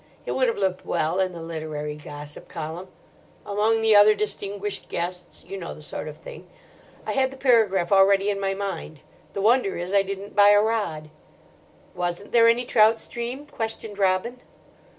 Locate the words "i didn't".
9.93-10.35